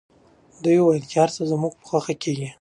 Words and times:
دوی 0.63 0.77
وویل 0.79 1.03
چي 1.11 1.15
هر 1.21 1.29
څه 1.35 1.39
به 1.43 1.49
زموږ 1.51 1.73
په 1.79 1.83
خوښه 1.89 2.13
کیږي. 2.23 2.49